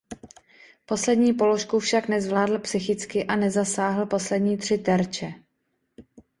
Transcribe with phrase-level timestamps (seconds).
[0.85, 5.33] Poslední položku však nezvládl psychicky a nezasáhl poslední tři terče.